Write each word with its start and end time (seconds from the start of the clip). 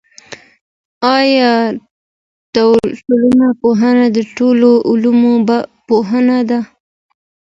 آیا 1.17 1.51
ټولنپوهنه 2.55 4.05
د 4.15 4.17
ټولو 4.37 4.69
علومو 4.89 5.33
پوهنه 5.87 6.37
ده؟ 6.49 6.59